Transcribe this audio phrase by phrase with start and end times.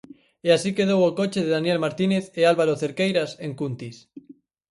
[0.47, 3.97] E así quedou o coche de Daniel Martínez e Álvaro Cerqueiras en Cuntis.